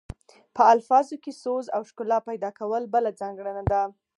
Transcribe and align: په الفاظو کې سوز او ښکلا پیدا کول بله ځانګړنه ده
په 0.55 0.63
الفاظو 0.75 1.15
کې 1.23 1.31
سوز 1.43 1.65
او 1.75 1.81
ښکلا 1.89 2.17
پیدا 2.29 2.49
کول 2.59 2.83
بله 2.93 3.09
ځانګړنه 3.21 3.63
ده 3.71 3.81